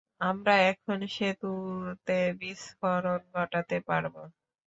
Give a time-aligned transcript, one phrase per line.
[0.21, 4.21] আমরা এখন সেতুতে বিস্ফোরণ ঘটাতে পারবো!